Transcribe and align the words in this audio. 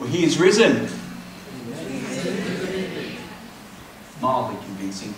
Well, 0.00 0.08
he 0.08 0.24
is 0.24 0.38
risen. 0.38 0.88
Mildly 4.20 4.56
convincing. 4.64 5.14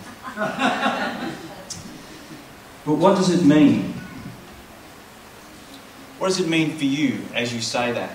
but 2.85 2.95
what 2.95 3.17
does 3.17 3.31
it 3.31 3.45
mean? 3.45 3.95
What 6.19 6.29
does 6.29 6.41
it 6.41 6.49
mean 6.49 6.77
for 6.77 6.85
you 6.85 7.21
as 7.35 7.55
you 7.55 7.61
say 7.61 7.93
that? 7.93 8.11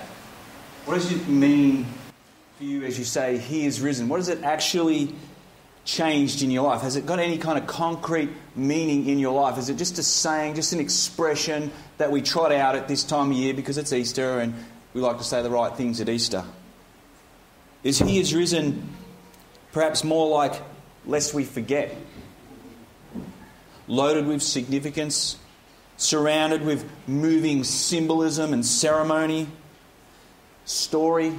What 0.84 0.94
does 0.94 1.12
it 1.12 1.28
mean 1.28 1.86
for 2.58 2.64
you 2.64 2.84
as 2.84 2.98
you 2.98 3.04
say, 3.04 3.38
He 3.38 3.66
is 3.66 3.80
risen? 3.80 4.08
What 4.08 4.18
has 4.18 4.28
it 4.28 4.42
actually 4.42 5.14
changed 5.84 6.42
in 6.42 6.50
your 6.50 6.64
life? 6.64 6.82
Has 6.82 6.96
it 6.96 7.06
got 7.06 7.18
any 7.18 7.38
kind 7.38 7.58
of 7.58 7.66
concrete 7.66 8.30
meaning 8.54 9.08
in 9.08 9.18
your 9.18 9.32
life? 9.40 9.58
Is 9.58 9.68
it 9.68 9.76
just 9.76 9.98
a 9.98 10.02
saying, 10.02 10.54
just 10.54 10.72
an 10.72 10.80
expression 10.80 11.72
that 11.98 12.10
we 12.10 12.22
trot 12.22 12.52
out 12.52 12.76
at 12.76 12.88
this 12.88 13.02
time 13.04 13.30
of 13.30 13.36
year 13.36 13.54
because 13.54 13.78
it's 13.78 13.92
Easter 13.92 14.40
and 14.40 14.54
we 14.94 15.00
like 15.00 15.18
to 15.18 15.24
say 15.24 15.42
the 15.42 15.50
right 15.50 15.74
things 15.74 16.00
at 16.00 16.08
Easter? 16.08 16.44
Is 17.82 17.98
He 17.98 18.18
is 18.18 18.34
risen 18.34 18.88
perhaps 19.72 20.04
more 20.04 20.28
like 20.28 20.60
lest 21.06 21.34
we 21.34 21.44
forget? 21.44 21.94
Loaded 23.88 24.26
with 24.26 24.42
significance, 24.42 25.38
surrounded 25.96 26.64
with 26.64 26.88
moving 27.06 27.64
symbolism 27.64 28.52
and 28.52 28.64
ceremony, 28.64 29.48
story, 30.64 31.32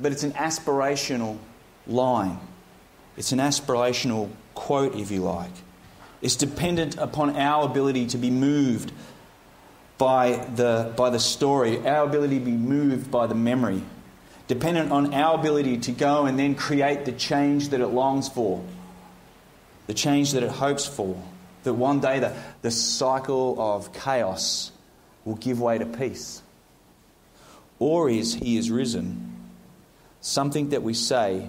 but 0.00 0.12
it's 0.12 0.22
an 0.22 0.32
aspirational 0.32 1.38
line. 1.86 2.38
It's 3.16 3.32
an 3.32 3.40
aspirational 3.40 4.30
quote, 4.54 4.94
if 4.94 5.10
you 5.10 5.22
like. 5.22 5.50
It's 6.22 6.36
dependent 6.36 6.96
upon 6.96 7.36
our 7.36 7.64
ability 7.64 8.06
to 8.08 8.18
be 8.18 8.30
moved 8.30 8.92
by 9.98 10.46
the, 10.54 10.92
by 10.96 11.10
the 11.10 11.18
story, 11.18 11.86
our 11.86 12.04
ability 12.06 12.38
to 12.38 12.44
be 12.44 12.52
moved 12.52 13.10
by 13.10 13.26
the 13.26 13.34
memory, 13.34 13.82
dependent 14.46 14.92
on 14.92 15.12
our 15.12 15.38
ability 15.38 15.78
to 15.78 15.92
go 15.92 16.24
and 16.26 16.38
then 16.38 16.54
create 16.54 17.04
the 17.04 17.12
change 17.12 17.70
that 17.70 17.80
it 17.80 17.88
longs 17.88 18.28
for, 18.28 18.64
the 19.88 19.94
change 19.94 20.32
that 20.32 20.44
it 20.44 20.50
hopes 20.50 20.86
for, 20.86 21.20
that 21.64 21.74
one 21.74 22.00
day 22.00 22.20
the, 22.20 22.34
the 22.62 22.70
cycle 22.70 23.60
of 23.60 23.92
chaos 23.92 24.70
will 25.24 25.34
give 25.34 25.60
way 25.60 25.76
to 25.76 25.84
peace. 25.84 26.40
Or 27.80 28.08
is 28.08 28.34
He 28.34 28.56
is 28.56 28.70
risen. 28.70 29.34
Something 30.20 30.70
that 30.70 30.82
we 30.82 30.94
say 30.94 31.48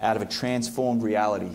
out 0.00 0.16
of 0.16 0.22
a 0.22 0.26
transformed 0.26 1.02
reality. 1.02 1.54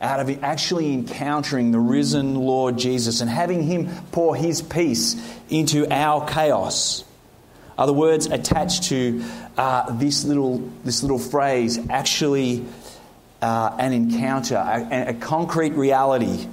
Out 0.00 0.20
of 0.20 0.42
actually 0.42 0.92
encountering 0.92 1.70
the 1.70 1.80
risen 1.80 2.34
Lord 2.34 2.76
Jesus 2.76 3.20
and 3.22 3.30
having 3.30 3.62
Him 3.62 3.88
pour 4.12 4.36
His 4.36 4.60
peace 4.60 5.16
into 5.48 5.90
our 5.90 6.28
chaos. 6.28 7.04
Are 7.78 7.86
the 7.86 7.94
words 7.94 8.26
attached 8.26 8.84
to 8.84 9.24
uh, 9.56 9.92
this, 9.92 10.24
little, 10.24 10.58
this 10.84 11.02
little 11.02 11.18
phrase 11.18 11.78
actually 11.90 12.64
uh, 13.40 13.76
an 13.78 13.92
encounter, 13.92 14.56
a, 14.56 15.08
a 15.08 15.14
concrete 15.14 15.72
reality 15.72 16.46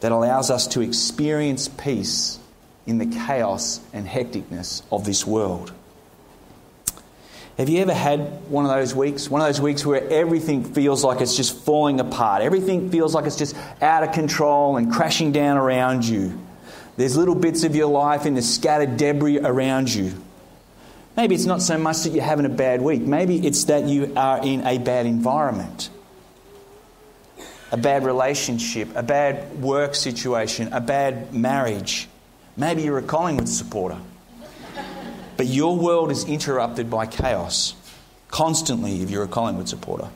that 0.00 0.12
allows 0.12 0.50
us 0.50 0.66
to 0.68 0.80
experience 0.82 1.68
peace 1.68 2.38
in 2.86 2.98
the 2.98 3.06
chaos 3.06 3.80
and 3.92 4.06
hecticness 4.06 4.82
of 4.92 5.04
this 5.04 5.26
world? 5.26 5.72
Have 7.58 7.68
you 7.68 7.80
ever 7.82 7.94
had 7.94 8.50
one 8.50 8.64
of 8.64 8.70
those 8.72 8.96
weeks? 8.96 9.30
One 9.30 9.40
of 9.40 9.46
those 9.46 9.60
weeks 9.60 9.86
where 9.86 10.06
everything 10.10 10.64
feels 10.64 11.04
like 11.04 11.20
it's 11.20 11.36
just 11.36 11.56
falling 11.56 12.00
apart. 12.00 12.42
Everything 12.42 12.90
feels 12.90 13.14
like 13.14 13.26
it's 13.26 13.36
just 13.36 13.54
out 13.80 14.02
of 14.02 14.12
control 14.12 14.76
and 14.76 14.92
crashing 14.92 15.30
down 15.30 15.56
around 15.56 16.04
you. 16.04 16.40
There's 16.96 17.16
little 17.16 17.36
bits 17.36 17.62
of 17.62 17.76
your 17.76 17.86
life 17.86 18.26
in 18.26 18.34
the 18.34 18.42
scattered 18.42 18.96
debris 18.96 19.38
around 19.38 19.92
you. 19.92 20.14
Maybe 21.16 21.36
it's 21.36 21.44
not 21.44 21.62
so 21.62 21.78
much 21.78 22.02
that 22.02 22.10
you're 22.10 22.24
having 22.24 22.44
a 22.44 22.50
bad 22.50 22.82
week. 22.82 23.02
Maybe 23.02 23.46
it's 23.46 23.64
that 23.64 23.84
you 23.84 24.12
are 24.16 24.44
in 24.44 24.66
a 24.66 24.78
bad 24.78 25.06
environment, 25.06 25.90
a 27.70 27.76
bad 27.76 28.04
relationship, 28.04 28.88
a 28.96 29.02
bad 29.04 29.62
work 29.62 29.94
situation, 29.94 30.72
a 30.72 30.80
bad 30.80 31.32
marriage. 31.32 32.08
Maybe 32.56 32.82
you're 32.82 32.98
a 32.98 33.02
Collingwood 33.02 33.48
supporter. 33.48 33.98
But 35.36 35.46
your 35.46 35.76
world 35.76 36.10
is 36.10 36.24
interrupted 36.24 36.90
by 36.90 37.06
chaos 37.06 37.74
constantly 38.28 39.02
if 39.02 39.10
you're 39.10 39.24
a 39.24 39.28
Collingwood 39.28 39.68
supporter. 39.68 40.08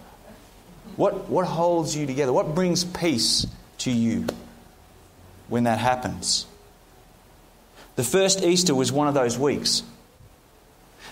What, 0.97 1.29
what 1.29 1.47
holds 1.47 1.97
you 1.97 2.07
together? 2.07 2.33
What 2.33 2.55
brings 2.55 2.85
peace 2.85 3.47
to 3.79 3.91
you 3.91 4.27
when 5.49 5.65
that 5.65 5.79
happens? 5.79 6.47
The 7.95 8.05
first 8.05 8.43
Easter 8.43 8.75
was 8.75 8.93
one 8.93 9.09
of 9.09 9.15
those 9.15 9.39
weeks. 9.39 9.83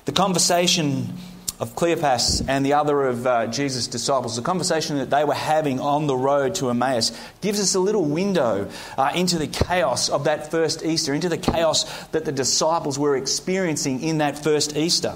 The 0.05 0.13
conversation 0.13 1.15
of 1.59 1.75
Cleopas 1.75 2.45
and 2.49 2.65
the 2.65 2.75
other 2.75 3.07
of 3.07 3.27
uh, 3.27 3.47
Jesus' 3.47 3.87
disciples, 3.87 4.37
the 4.37 4.43
conversation 4.43 4.99
that 4.99 5.11
they 5.11 5.25
were 5.25 5.35
having 5.35 5.81
on 5.81 6.07
the 6.07 6.17
road 6.17 6.55
to 6.57 6.69
Emmaus, 6.69 7.19
gives 7.41 7.61
us 7.61 7.75
a 7.75 7.81
little 7.81 8.05
window 8.05 8.69
uh, 8.99 9.11
into 9.15 9.39
the 9.39 9.47
chaos 9.47 10.09
of 10.09 10.25
that 10.25 10.51
first 10.51 10.85
Easter, 10.85 11.15
into 11.15 11.29
the 11.29 11.39
chaos 11.39 11.85
that 12.09 12.25
the 12.25 12.33
disciples 12.33 12.99
were 12.99 13.17
experiencing 13.17 14.03
in 14.03 14.19
that 14.19 14.39
first 14.39 14.77
Easter. 14.77 15.15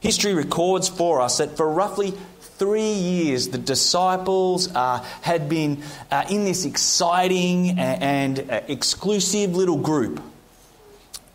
History 0.00 0.34
records 0.34 0.88
for 0.88 1.20
us 1.20 1.38
that 1.38 1.56
for 1.56 1.68
roughly 1.68 2.12
three 2.40 2.92
years, 2.92 3.48
the 3.48 3.58
disciples 3.58 4.72
uh, 4.74 5.04
had 5.22 5.48
been 5.48 5.82
uh, 6.10 6.24
in 6.30 6.44
this 6.44 6.64
exciting 6.64 7.70
and, 7.70 8.38
and 8.38 8.50
uh, 8.50 8.60
exclusive 8.68 9.56
little 9.56 9.78
group 9.78 10.22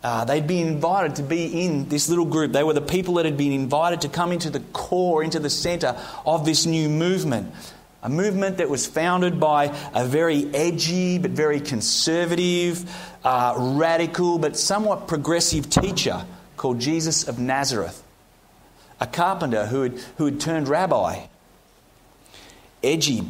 uh, 0.01 0.23
they'd 0.25 0.47
been 0.47 0.67
invited 0.67 1.15
to 1.17 1.23
be 1.23 1.65
in 1.65 1.89
this 1.89 2.07
little 2.07 2.25
group. 2.25 2.53
They 2.53 2.63
were 2.63 2.73
the 2.73 2.81
people 2.81 3.15
that 3.15 3.25
had 3.25 3.37
been 3.37 3.51
invited 3.51 4.01
to 4.01 4.09
come 4.09 4.31
into 4.31 4.49
the 4.49 4.61
core, 4.71 5.23
into 5.23 5.39
the 5.39 5.49
centre 5.49 5.97
of 6.25 6.45
this 6.45 6.65
new 6.65 6.87
movement. 6.87 7.53
A 8.01 8.07
movement 8.07 8.57
that 8.57 8.69
was 8.69 8.87
founded 8.87 9.41
by 9.41 9.75
a 9.93 10.05
very 10.05 10.49
edgy 10.55 11.17
but 11.17 11.31
very 11.31 11.59
conservative, 11.59 12.89
uh, 13.25 13.55
radical 13.57 14.39
but 14.39 14.55
somewhat 14.55 15.09
progressive 15.09 15.69
teacher 15.69 16.25
called 16.55 16.79
Jesus 16.79 17.27
of 17.27 17.39
Nazareth. 17.39 18.01
A 19.01 19.07
carpenter 19.07 19.65
who 19.65 19.81
had, 19.81 19.97
who 20.17 20.25
had 20.25 20.39
turned 20.39 20.69
rabbi. 20.69 21.25
Edgy, 22.81 23.23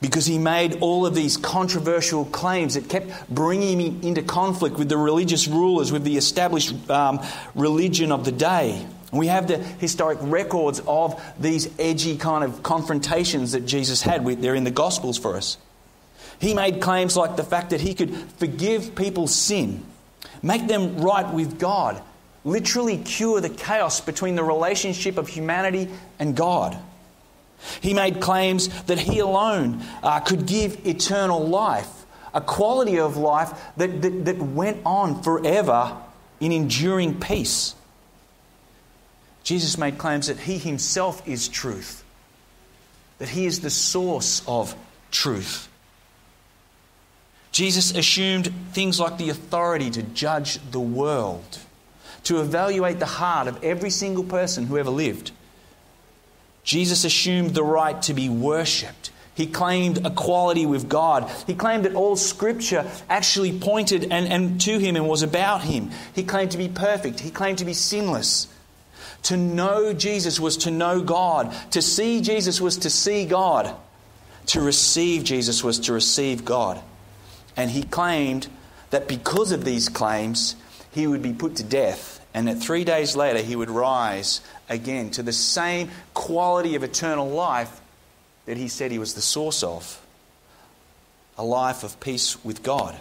because 0.00 0.26
he 0.26 0.38
made 0.38 0.78
all 0.80 1.04
of 1.04 1.14
these 1.14 1.36
controversial 1.36 2.24
claims 2.26 2.74
that 2.74 2.88
kept 2.88 3.28
bringing 3.28 3.80
him 3.80 4.00
into 4.02 4.22
conflict 4.22 4.76
with 4.78 4.88
the 4.88 4.96
religious 4.96 5.46
rulers, 5.46 5.92
with 5.92 6.04
the 6.04 6.16
established 6.16 6.74
um, 6.90 7.20
religion 7.54 8.10
of 8.12 8.24
the 8.24 8.32
day. 8.32 8.86
We 9.12 9.26
have 9.26 9.48
the 9.48 9.58
historic 9.58 10.18
records 10.22 10.80
of 10.86 11.20
these 11.38 11.68
edgy 11.78 12.16
kind 12.16 12.44
of 12.44 12.62
confrontations 12.62 13.52
that 13.52 13.66
Jesus 13.66 14.02
had. 14.02 14.24
They're 14.24 14.54
in 14.54 14.64
the 14.64 14.70
Gospels 14.70 15.18
for 15.18 15.36
us. 15.36 15.58
He 16.40 16.54
made 16.54 16.80
claims 16.80 17.16
like 17.16 17.36
the 17.36 17.44
fact 17.44 17.70
that 17.70 17.80
he 17.80 17.92
could 17.92 18.16
forgive 18.38 18.94
people's 18.94 19.34
sin, 19.34 19.84
make 20.42 20.66
them 20.68 20.98
right 20.98 21.30
with 21.34 21.58
God, 21.58 22.00
literally 22.44 22.96
cure 22.96 23.40
the 23.40 23.50
chaos 23.50 24.00
between 24.00 24.36
the 24.36 24.44
relationship 24.44 25.18
of 25.18 25.28
humanity 25.28 25.90
and 26.18 26.34
God. 26.34 26.78
He 27.80 27.94
made 27.94 28.20
claims 28.20 28.68
that 28.84 28.98
he 28.98 29.18
alone 29.18 29.82
uh, 30.02 30.20
could 30.20 30.46
give 30.46 30.86
eternal 30.86 31.46
life, 31.46 31.88
a 32.32 32.40
quality 32.40 32.98
of 32.98 33.16
life 33.16 33.52
that, 33.76 34.02
that, 34.02 34.24
that 34.24 34.38
went 34.38 34.78
on 34.84 35.22
forever 35.22 35.96
in 36.40 36.52
enduring 36.52 37.20
peace. 37.20 37.74
Jesus 39.42 39.78
made 39.78 39.98
claims 39.98 40.26
that 40.28 40.38
he 40.38 40.58
himself 40.58 41.26
is 41.26 41.48
truth, 41.48 42.04
that 43.18 43.30
he 43.30 43.46
is 43.46 43.60
the 43.60 43.70
source 43.70 44.42
of 44.46 44.74
truth. 45.10 45.68
Jesus 47.52 47.94
assumed 47.94 48.52
things 48.72 49.00
like 49.00 49.18
the 49.18 49.30
authority 49.30 49.90
to 49.90 50.02
judge 50.02 50.58
the 50.70 50.80
world, 50.80 51.58
to 52.24 52.40
evaluate 52.40 53.00
the 53.00 53.06
heart 53.06 53.48
of 53.48 53.62
every 53.64 53.90
single 53.90 54.24
person 54.24 54.66
who 54.66 54.78
ever 54.78 54.90
lived. 54.90 55.32
Jesus 56.62 57.04
assumed 57.04 57.54
the 57.54 57.64
right 57.64 58.00
to 58.02 58.14
be 58.14 58.28
worshipped. 58.28 59.10
He 59.34 59.46
claimed 59.46 60.04
equality 60.04 60.66
with 60.66 60.88
God. 60.88 61.30
He 61.46 61.54
claimed 61.54 61.84
that 61.86 61.94
all 61.94 62.16
scripture 62.16 62.90
actually 63.08 63.58
pointed 63.58 64.04
and, 64.10 64.26
and 64.26 64.60
to 64.62 64.78
him 64.78 64.96
and 64.96 65.08
was 65.08 65.22
about 65.22 65.62
him. 65.62 65.90
He 66.14 66.24
claimed 66.24 66.50
to 66.50 66.58
be 66.58 66.68
perfect. 66.68 67.20
He 67.20 67.30
claimed 67.30 67.58
to 67.58 67.64
be 67.64 67.72
sinless. 67.72 68.48
To 69.24 69.36
know 69.36 69.92
Jesus 69.92 70.38
was 70.38 70.58
to 70.58 70.70
know 70.70 71.00
God. 71.00 71.54
To 71.72 71.80
see 71.80 72.20
Jesus 72.20 72.60
was 72.60 72.76
to 72.78 72.90
see 72.90 73.24
God. 73.24 73.74
To 74.46 74.60
receive 74.60 75.24
Jesus 75.24 75.64
was 75.64 75.78
to 75.80 75.92
receive 75.92 76.44
God. 76.44 76.82
And 77.56 77.70
he 77.70 77.82
claimed 77.82 78.48
that 78.90 79.08
because 79.08 79.52
of 79.52 79.64
these 79.64 79.88
claims, 79.88 80.56
he 80.92 81.06
would 81.06 81.22
be 81.22 81.32
put 81.32 81.56
to 81.56 81.62
death 81.62 82.19
and 82.32 82.48
that 82.48 82.56
three 82.56 82.84
days 82.84 83.16
later 83.16 83.40
he 83.40 83.56
would 83.56 83.70
rise 83.70 84.40
again 84.68 85.10
to 85.10 85.22
the 85.22 85.32
same 85.32 85.90
quality 86.14 86.74
of 86.74 86.82
eternal 86.82 87.28
life 87.28 87.80
that 88.46 88.56
he 88.56 88.68
said 88.68 88.90
he 88.90 88.98
was 88.98 89.14
the 89.14 89.20
source 89.20 89.62
of 89.62 90.00
a 91.36 91.44
life 91.44 91.84
of 91.84 91.98
peace 92.00 92.42
with 92.44 92.62
God. 92.62 92.96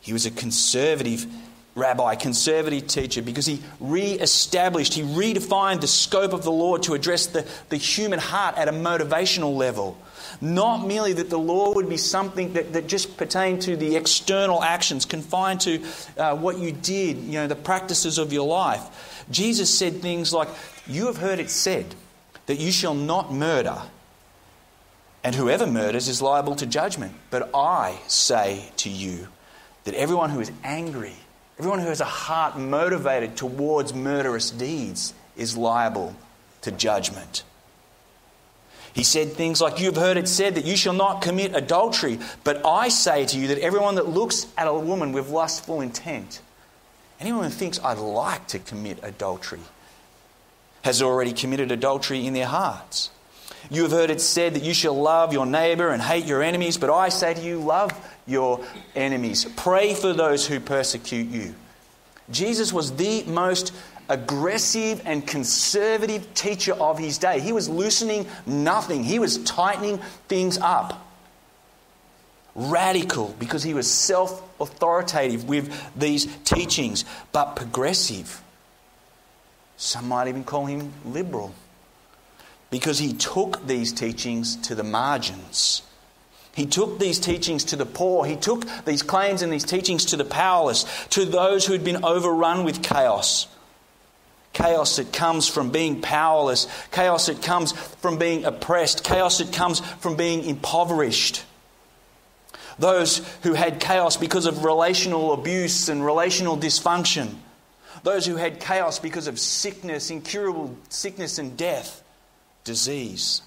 He 0.00 0.12
was 0.12 0.26
a 0.26 0.30
conservative 0.30 1.26
rabbi, 1.74 2.14
conservative 2.14 2.86
teacher, 2.86 3.22
because 3.22 3.46
he 3.46 3.62
re 3.80 4.12
established, 4.12 4.94
he 4.94 5.02
redefined 5.02 5.80
the 5.80 5.86
scope 5.86 6.32
of 6.32 6.44
the 6.44 6.52
law 6.52 6.76
to 6.78 6.94
address 6.94 7.26
the, 7.26 7.46
the 7.70 7.76
human 7.76 8.18
heart 8.18 8.56
at 8.58 8.68
a 8.68 8.72
motivational 8.72 9.56
level. 9.56 9.96
Not 10.40 10.86
merely 10.86 11.12
that 11.14 11.30
the 11.30 11.38
law 11.38 11.72
would 11.74 11.88
be 11.88 11.96
something 11.96 12.54
that, 12.54 12.72
that 12.72 12.86
just 12.86 13.16
pertained 13.16 13.62
to 13.62 13.76
the 13.76 13.96
external 13.96 14.62
actions, 14.62 15.04
confined 15.04 15.60
to 15.62 15.82
uh, 16.16 16.36
what 16.36 16.58
you 16.58 16.72
did, 16.72 17.18
you 17.18 17.32
know, 17.32 17.46
the 17.46 17.54
practices 17.54 18.18
of 18.18 18.32
your 18.32 18.46
life. 18.46 19.26
Jesus 19.30 19.72
said 19.72 20.00
things 20.00 20.32
like, 20.32 20.48
You 20.86 21.06
have 21.06 21.18
heard 21.18 21.38
it 21.38 21.50
said 21.50 21.94
that 22.46 22.58
you 22.58 22.72
shall 22.72 22.94
not 22.94 23.32
murder, 23.32 23.82
and 25.24 25.34
whoever 25.34 25.66
murders 25.66 26.08
is 26.08 26.20
liable 26.20 26.56
to 26.56 26.66
judgment. 26.66 27.14
But 27.30 27.50
I 27.54 27.98
say 28.08 28.70
to 28.78 28.90
you 28.90 29.28
that 29.84 29.94
everyone 29.94 30.30
who 30.30 30.40
is 30.40 30.50
angry, 30.64 31.14
everyone 31.58 31.80
who 31.80 31.88
has 31.88 32.00
a 32.00 32.06
heart 32.06 32.58
motivated 32.58 33.36
towards 33.36 33.94
murderous 33.94 34.50
deeds, 34.50 35.14
is 35.36 35.56
liable 35.56 36.14
to 36.62 36.70
judgment. 36.70 37.42
He 38.94 39.04
said 39.04 39.32
things 39.32 39.60
like, 39.60 39.80
You 39.80 39.86
have 39.86 39.96
heard 39.96 40.16
it 40.16 40.28
said 40.28 40.56
that 40.56 40.64
you 40.64 40.76
shall 40.76 40.92
not 40.92 41.22
commit 41.22 41.54
adultery, 41.54 42.18
but 42.44 42.64
I 42.66 42.88
say 42.88 43.24
to 43.26 43.38
you 43.38 43.48
that 43.48 43.58
everyone 43.58 43.94
that 43.94 44.08
looks 44.08 44.46
at 44.56 44.68
a 44.68 44.74
woman 44.74 45.12
with 45.12 45.30
lustful 45.30 45.80
intent, 45.80 46.40
anyone 47.18 47.44
who 47.44 47.50
thinks 47.50 47.80
I'd 47.82 47.98
like 47.98 48.48
to 48.48 48.58
commit 48.58 48.98
adultery, 49.02 49.60
has 50.82 51.00
already 51.00 51.32
committed 51.32 51.72
adultery 51.72 52.26
in 52.26 52.34
their 52.34 52.46
hearts. 52.46 53.10
You 53.70 53.82
have 53.84 53.92
heard 53.92 54.10
it 54.10 54.20
said 54.20 54.54
that 54.54 54.64
you 54.64 54.74
shall 54.74 55.00
love 55.00 55.32
your 55.32 55.46
neighbor 55.46 55.88
and 55.88 56.02
hate 56.02 56.26
your 56.26 56.42
enemies, 56.42 56.76
but 56.76 56.90
I 56.90 57.08
say 57.08 57.32
to 57.32 57.40
you, 57.40 57.60
love 57.60 57.92
your 58.26 58.64
enemies. 58.94 59.44
Pray 59.56 59.94
for 59.94 60.12
those 60.12 60.46
who 60.46 60.60
persecute 60.60 61.28
you. 61.28 61.54
Jesus 62.30 62.72
was 62.72 62.92
the 62.96 63.24
most 63.24 63.72
aggressive 64.08 65.02
and 65.04 65.26
conservative 65.26 66.32
teacher 66.34 66.74
of 66.74 66.98
his 66.98 67.18
day. 67.18 67.40
He 67.40 67.52
was 67.52 67.68
loosening 67.68 68.26
nothing, 68.46 69.04
he 69.04 69.18
was 69.18 69.42
tightening 69.44 69.98
things 70.28 70.58
up. 70.58 71.08
Radical 72.54 73.34
because 73.38 73.62
he 73.62 73.72
was 73.72 73.90
self 73.90 74.42
authoritative 74.60 75.48
with 75.48 75.72
these 75.96 76.26
teachings, 76.44 77.06
but 77.32 77.56
progressive. 77.56 78.42
Some 79.78 80.08
might 80.08 80.28
even 80.28 80.44
call 80.44 80.66
him 80.66 80.92
liberal 81.04 81.54
because 82.70 82.98
he 82.98 83.14
took 83.14 83.66
these 83.66 83.92
teachings 83.92 84.56
to 84.56 84.74
the 84.74 84.84
margins. 84.84 85.82
He 86.54 86.66
took 86.66 86.98
these 86.98 87.18
teachings 87.18 87.64
to 87.64 87.76
the 87.76 87.86
poor. 87.86 88.26
He 88.26 88.36
took 88.36 88.66
these 88.84 89.02
claims 89.02 89.42
and 89.42 89.52
these 89.52 89.64
teachings 89.64 90.06
to 90.06 90.16
the 90.16 90.24
powerless, 90.24 90.84
to 91.10 91.24
those 91.24 91.66
who 91.66 91.72
had 91.72 91.84
been 91.84 92.04
overrun 92.04 92.64
with 92.64 92.82
chaos. 92.82 93.46
Chaos 94.52 94.96
that 94.96 95.14
comes 95.14 95.48
from 95.48 95.70
being 95.70 96.02
powerless, 96.02 96.66
chaos 96.90 97.26
that 97.26 97.42
comes 97.42 97.72
from 97.72 98.18
being 98.18 98.44
oppressed, 98.44 99.02
chaos 99.02 99.38
that 99.38 99.50
comes 99.50 99.80
from 99.80 100.16
being 100.16 100.44
impoverished. 100.44 101.42
Those 102.78 103.18
who 103.42 103.54
had 103.54 103.80
chaos 103.80 104.18
because 104.18 104.44
of 104.44 104.64
relational 104.64 105.32
abuse 105.32 105.88
and 105.88 106.04
relational 106.04 106.58
dysfunction. 106.58 107.34
Those 108.02 108.26
who 108.26 108.36
had 108.36 108.60
chaos 108.60 108.98
because 108.98 109.26
of 109.26 109.38
sickness, 109.38 110.10
incurable 110.10 110.76
sickness 110.90 111.38
and 111.38 111.56
death, 111.56 112.02
disease. 112.64 113.40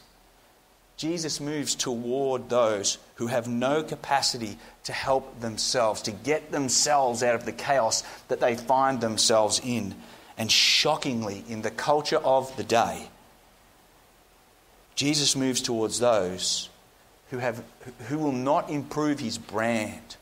Jesus 0.98 1.42
moves 1.42 1.76
toward 1.76 2.50
those 2.50 2.98
who 3.16 3.28
have 3.28 3.48
no 3.48 3.84
capacity 3.84 4.58
to 4.86 4.94
help 4.94 5.42
themselves, 5.42 6.02
to 6.04 6.12
get 6.12 6.52
themselves 6.52 7.22
out 7.22 7.36
of 7.36 7.46
the 7.46 7.52
chaos 7.52 8.04
that 8.30 8.40
they 8.40 8.56
find 8.56 9.02
themselves 9.02 9.60
in. 9.64 9.96
And 10.38 10.52
shockingly, 10.52 11.44
in 11.50 11.62
the 11.62 11.72
culture 11.72 12.18
of 12.18 12.56
the 12.56 12.64
day, 12.64 13.10
Jesus 14.96 15.36
moves 15.36 15.62
towards 15.62 16.00
those 16.00 16.70
who, 17.30 17.40
have, 17.40 17.62
who 18.08 18.18
will 18.18 18.32
not 18.32 18.70
improve 18.70 19.20
his 19.20 19.38
brand, 19.38 20.16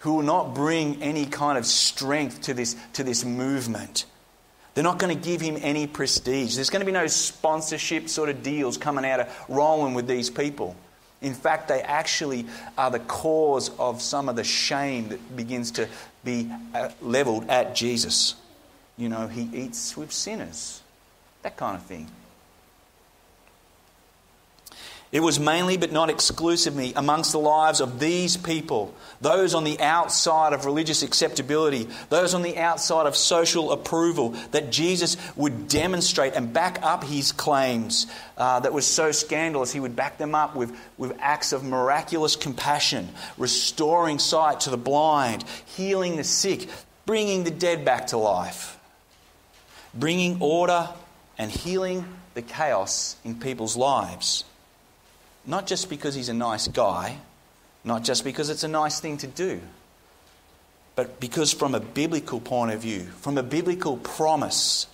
who 0.00 0.14
will 0.14 0.22
not 0.22 0.54
bring 0.54 1.00
any 1.02 1.26
kind 1.26 1.56
of 1.56 1.64
strength 1.64 2.42
to 2.42 2.54
this, 2.54 2.74
to 2.94 3.04
this 3.04 3.24
movement. 3.24 4.04
They're 4.74 4.84
not 4.84 4.98
going 4.98 5.16
to 5.16 5.22
give 5.22 5.40
him 5.40 5.58
any 5.60 5.86
prestige. 5.86 6.54
There's 6.54 6.70
going 6.70 6.80
to 6.80 6.86
be 6.86 6.92
no 6.92 7.06
sponsorship 7.06 8.08
sort 8.08 8.28
of 8.28 8.42
deals 8.42 8.78
coming 8.78 9.04
out 9.04 9.20
of 9.20 9.44
rolling 9.48 9.94
with 9.94 10.06
these 10.06 10.30
people. 10.30 10.76
In 11.20 11.34
fact, 11.34 11.68
they 11.68 11.80
actually 11.82 12.46
are 12.76 12.90
the 12.90 12.98
cause 12.98 13.70
of 13.78 14.02
some 14.02 14.28
of 14.28 14.36
the 14.36 14.44
shame 14.44 15.10
that 15.10 15.36
begins 15.36 15.72
to 15.72 15.88
be 16.24 16.50
uh, 16.74 16.88
leveled 17.00 17.48
at 17.48 17.74
Jesus. 17.74 18.34
You 18.96 19.08
know, 19.08 19.28
he 19.28 19.48
eats 19.52 19.96
with 19.96 20.10
sinners, 20.10 20.82
that 21.42 21.56
kind 21.56 21.76
of 21.76 21.82
thing. 21.84 22.08
It 25.12 25.20
was 25.20 25.38
mainly, 25.38 25.76
but 25.76 25.92
not 25.92 26.08
exclusively, 26.08 26.94
amongst 26.96 27.32
the 27.32 27.38
lives 27.38 27.82
of 27.82 28.00
these 28.00 28.38
people, 28.38 28.94
those 29.20 29.52
on 29.52 29.62
the 29.62 29.78
outside 29.78 30.54
of 30.54 30.64
religious 30.64 31.02
acceptability, 31.02 31.86
those 32.08 32.32
on 32.32 32.40
the 32.40 32.56
outside 32.56 33.04
of 33.04 33.14
social 33.14 33.72
approval, 33.72 34.30
that 34.52 34.72
Jesus 34.72 35.18
would 35.36 35.68
demonstrate 35.68 36.32
and 36.32 36.54
back 36.54 36.78
up 36.82 37.04
his 37.04 37.30
claims. 37.30 38.06
Uh, 38.38 38.60
that 38.60 38.72
was 38.72 38.86
so 38.86 39.12
scandalous. 39.12 39.70
He 39.70 39.80
would 39.80 39.94
back 39.94 40.16
them 40.16 40.34
up 40.34 40.56
with, 40.56 40.74
with 40.96 41.14
acts 41.20 41.52
of 41.52 41.62
miraculous 41.62 42.34
compassion, 42.34 43.10
restoring 43.36 44.18
sight 44.18 44.60
to 44.60 44.70
the 44.70 44.78
blind, 44.78 45.44
healing 45.76 46.16
the 46.16 46.24
sick, 46.24 46.70
bringing 47.04 47.44
the 47.44 47.50
dead 47.50 47.84
back 47.84 48.06
to 48.08 48.16
life, 48.16 48.78
bringing 49.92 50.40
order 50.40 50.88
and 51.36 51.50
healing 51.50 52.06
the 52.32 52.40
chaos 52.40 53.16
in 53.24 53.38
people's 53.38 53.76
lives. 53.76 54.44
Not 55.44 55.66
just 55.66 55.90
because 55.90 56.14
he's 56.14 56.28
a 56.28 56.34
nice 56.34 56.68
guy, 56.68 57.18
not 57.84 58.04
just 58.04 58.24
because 58.24 58.48
it's 58.50 58.64
a 58.64 58.68
nice 58.68 59.00
thing 59.00 59.18
to 59.18 59.26
do, 59.26 59.60
but 60.94 61.20
because, 61.20 61.52
from 61.52 61.74
a 61.74 61.80
biblical 61.80 62.40
point 62.40 62.72
of 62.72 62.80
view, 62.80 63.00
from 63.00 63.38
a 63.38 63.42
biblical 63.42 63.96
promise, 63.96 64.86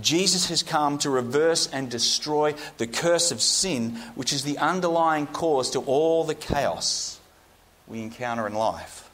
Jesus 0.00 0.48
has 0.48 0.62
come 0.62 0.98
to 0.98 1.10
reverse 1.10 1.68
and 1.72 1.90
destroy 1.90 2.54
the 2.78 2.86
curse 2.86 3.30
of 3.30 3.40
sin, 3.40 3.96
which 4.14 4.32
is 4.32 4.42
the 4.42 4.58
underlying 4.58 5.26
cause 5.28 5.70
to 5.70 5.80
all 5.80 6.24
the 6.24 6.34
chaos 6.34 7.20
we 7.86 8.02
encounter 8.02 8.46
in 8.46 8.54
life. 8.54 9.08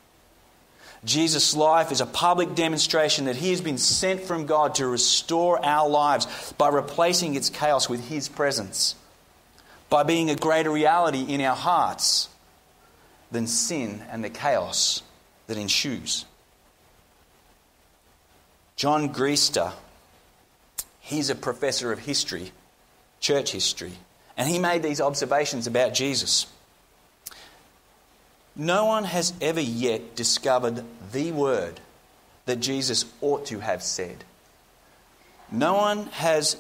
Jesus' 1.05 1.55
life 1.55 1.93
is 1.93 2.01
a 2.01 2.07
public 2.07 2.55
demonstration 2.55 3.27
that 3.27 3.37
he 3.37 3.51
has 3.51 3.61
been 3.61 3.79
sent 3.79 4.21
from 4.21 4.47
God 4.47 4.77
to 4.77 4.87
restore 4.87 5.63
our 5.65 5.89
lives 5.89 6.55
by 6.57 6.69
replacing 6.69 7.35
its 7.35 7.51
chaos 7.51 7.89
with 7.89 8.09
his 8.09 8.29
presence 8.29 8.95
by 9.93 10.03
being 10.05 10.31
a 10.31 10.35
greater 10.35 10.71
reality 10.71 11.21
in 11.21 11.43
our 11.43 11.55
hearts 11.55 12.31
than 13.31 13.47
sin 13.47 14.03
and 14.11 14.25
the 14.25 14.31
chaos 14.31 15.03
that 15.49 15.59
ensues. 15.59 16.25
John 18.75 19.13
Griester, 19.13 19.71
he's 21.01 21.29
a 21.29 21.35
professor 21.35 21.93
of 21.93 21.99
history, 21.99 22.53
church 23.21 23.53
history, 23.53 23.93
and 24.35 24.49
he 24.49 24.59
made 24.59 24.83
these 24.83 24.99
observations 24.99 25.67
about 25.67 25.93
Jesus. 25.93 26.47
No 28.57 28.87
one 28.87 29.05
has 29.05 29.35
ever 29.43 29.61
yet 29.61 30.17
discovered 30.17 30.85
the 31.13 31.33
word 31.33 31.81
that 32.47 32.61
Jesus 32.61 33.05
ought 33.21 33.45
to 33.47 33.59
have 33.59 33.83
said. 33.83 34.25
No 35.51 35.75
one 35.75 36.07
has 36.07 36.57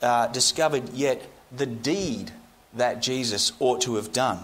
uh, 0.00 0.28
discovered 0.28 0.94
yet 0.94 1.22
the 1.54 1.66
deed 1.66 2.32
that 2.78 3.02
Jesus 3.02 3.52
ought 3.60 3.82
to 3.82 3.96
have 3.96 4.12
done. 4.12 4.38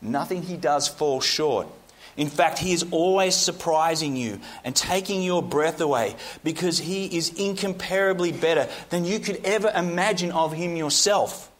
Nothing 0.00 0.42
he 0.42 0.56
does 0.56 0.88
falls 0.88 1.24
short. 1.24 1.68
In 2.16 2.28
fact, 2.28 2.58
he 2.58 2.72
is 2.72 2.84
always 2.90 3.34
surprising 3.34 4.16
you 4.16 4.40
and 4.64 4.76
taking 4.76 5.22
your 5.22 5.42
breath 5.42 5.80
away 5.80 6.14
because 6.44 6.78
he 6.78 7.16
is 7.16 7.32
incomparably 7.38 8.32
better 8.32 8.68
than 8.90 9.04
you 9.04 9.18
could 9.18 9.40
ever 9.44 9.72
imagine 9.74 10.30
of 10.32 10.52
him 10.52 10.76
yourself. 10.76 11.50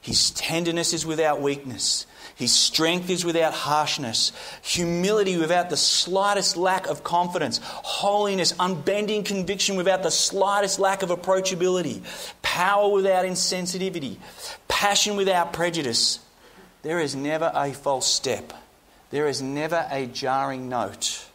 His 0.00 0.30
tenderness 0.30 0.92
is 0.92 1.06
without 1.06 1.40
weakness. 1.40 2.06
His 2.34 2.52
strength 2.52 3.10
is 3.10 3.24
without 3.24 3.52
harshness, 3.52 4.32
humility 4.62 5.36
without 5.36 5.70
the 5.70 5.76
slightest 5.76 6.56
lack 6.56 6.86
of 6.86 7.04
confidence, 7.04 7.60
holiness, 7.62 8.52
unbending 8.58 9.24
conviction 9.24 9.76
without 9.76 10.02
the 10.02 10.10
slightest 10.10 10.78
lack 10.78 11.02
of 11.02 11.10
approachability, 11.10 12.02
power 12.42 12.90
without 12.90 13.24
insensitivity, 13.24 14.16
passion 14.68 15.16
without 15.16 15.52
prejudice. 15.52 16.18
There 16.82 16.98
is 16.98 17.14
never 17.14 17.50
a 17.54 17.72
false 17.72 18.06
step, 18.06 18.52
there 19.10 19.28
is 19.28 19.40
never 19.40 19.86
a 19.90 20.06
jarring 20.06 20.68
note. 20.68 21.26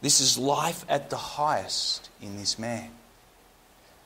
This 0.00 0.20
is 0.20 0.38
life 0.38 0.84
at 0.88 1.10
the 1.10 1.16
highest 1.16 2.08
in 2.22 2.36
this 2.36 2.58
man. 2.58 2.90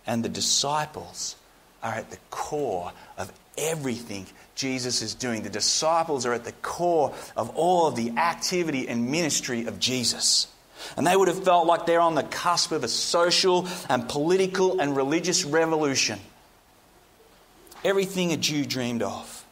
And 0.07 0.25
the 0.25 0.29
disciples 0.29 1.37
are 1.83 1.95
at 1.95 2.11
the 2.11 2.19
core 2.31 2.93
of 3.19 3.33
everything 3.57 4.27
Jesus 4.55 5.03
is 5.03 5.15
doing. 5.15 5.43
The 5.43 5.51
disciples 5.51 6.27
are 6.27 6.33
at 6.33 6.45
the 6.45 6.53
core 6.53 7.15
of 7.37 7.51
all 7.57 7.87
of 7.87 7.97
the 7.97 8.11
activity 8.19 8.89
and 8.89 9.11
ministry 9.11 9.67
of 9.67 9.79
Jesus. 9.79 10.47
And 10.97 11.07
they 11.07 11.17
would 11.17 11.29
have 11.29 11.45
felt 11.45 11.67
like 11.67 11.87
they're 11.87 12.01
on 12.01 12.15
the 12.15 12.23
cusp 12.23 12.73
of 12.73 12.85
a 12.85 12.89
social 12.89 13.69
and 13.89 14.09
political 14.09 14.81
and 14.81 14.97
religious 14.97 15.45
revolution. 15.45 16.19
Everything 17.85 18.33
a 18.33 18.37
Jew 18.37 18.65
dreamed 18.65 19.03
of. 19.03 19.45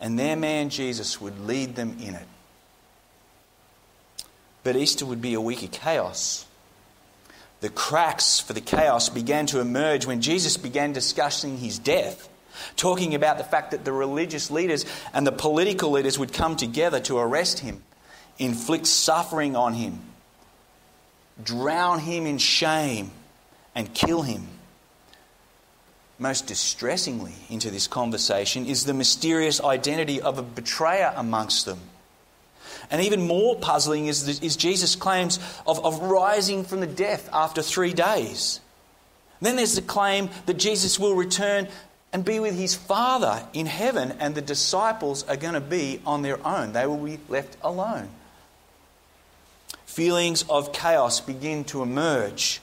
And 0.00 0.18
their 0.18 0.36
man 0.36 0.70
Jesus 0.70 1.20
would 1.20 1.40
lead 1.40 1.74
them 1.74 1.96
in 2.00 2.14
it. 2.14 2.26
But 4.62 4.76
Easter 4.76 5.06
would 5.06 5.20
be 5.20 5.34
a 5.34 5.40
week 5.40 5.62
of 5.62 5.72
chaos. 5.72 6.46
The 7.60 7.68
cracks 7.68 8.38
for 8.38 8.52
the 8.52 8.60
chaos 8.60 9.08
began 9.08 9.46
to 9.46 9.60
emerge 9.60 10.06
when 10.06 10.20
Jesus 10.20 10.56
began 10.56 10.92
discussing 10.92 11.58
his 11.58 11.78
death, 11.78 12.28
talking 12.76 13.14
about 13.14 13.38
the 13.38 13.44
fact 13.44 13.70
that 13.70 13.84
the 13.84 13.92
religious 13.92 14.50
leaders 14.50 14.84
and 15.12 15.26
the 15.26 15.32
political 15.32 15.90
leaders 15.90 16.18
would 16.18 16.32
come 16.32 16.56
together 16.56 17.00
to 17.00 17.18
arrest 17.18 17.60
him, 17.60 17.82
inflict 18.38 18.86
suffering 18.86 19.56
on 19.56 19.74
him, 19.74 20.00
drown 21.42 22.00
him 22.00 22.26
in 22.26 22.38
shame, 22.38 23.10
and 23.74 23.92
kill 23.94 24.22
him. 24.22 24.46
Most 26.18 26.46
distressingly 26.48 27.34
into 27.48 27.70
this 27.70 27.86
conversation 27.86 28.66
is 28.66 28.84
the 28.84 28.94
mysterious 28.94 29.62
identity 29.62 30.20
of 30.20 30.38
a 30.38 30.42
betrayer 30.42 31.12
amongst 31.16 31.64
them. 31.64 31.78
And 32.90 33.02
even 33.02 33.26
more 33.26 33.56
puzzling 33.56 34.06
is, 34.06 34.40
is 34.40 34.56
Jesus' 34.56 34.96
claims 34.96 35.38
of, 35.66 35.84
of 35.84 36.00
rising 36.00 36.64
from 36.64 36.80
the 36.80 36.86
death 36.86 37.28
after 37.32 37.62
three 37.62 37.92
days. 37.92 38.60
Then 39.40 39.56
there's 39.56 39.76
the 39.76 39.82
claim 39.82 40.30
that 40.46 40.54
Jesus 40.54 40.98
will 40.98 41.14
return 41.14 41.68
and 42.12 42.24
be 42.24 42.40
with 42.40 42.56
his 42.56 42.74
Father 42.74 43.44
in 43.52 43.66
heaven, 43.66 44.12
and 44.18 44.34
the 44.34 44.42
disciples 44.42 45.24
are 45.28 45.36
going 45.36 45.54
to 45.54 45.60
be 45.60 46.00
on 46.06 46.22
their 46.22 46.44
own. 46.46 46.72
They 46.72 46.86
will 46.86 46.96
be 46.96 47.18
left 47.28 47.56
alone. 47.62 48.08
Feelings 49.84 50.44
of 50.48 50.72
chaos 50.72 51.20
begin 51.20 51.64
to 51.64 51.82
emerge, 51.82 52.60